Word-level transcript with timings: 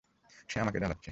সে 0.49 0.57
আমাকে 0.59 0.79
জ্বলাচ্ছে। 0.79 0.99